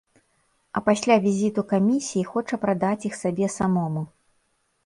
[0.79, 4.01] А пасля візіту камісіі хоча прадаць іх сабе самому.